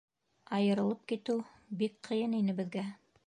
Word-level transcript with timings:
Айырылып 0.59 1.03
китеү 1.11 1.37
бик 1.83 2.01
ҡыйын 2.09 2.35
ине 2.41 2.57
беҙгә. 2.63 2.89